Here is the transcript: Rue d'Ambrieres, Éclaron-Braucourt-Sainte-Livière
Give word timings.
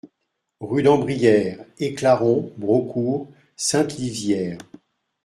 Rue 0.61 0.81
d'Ambrieres, 0.81 1.59
Éclaron-Braucourt-Sainte-Livière 1.77 4.57